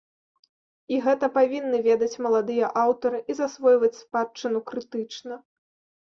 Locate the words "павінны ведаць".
1.35-2.21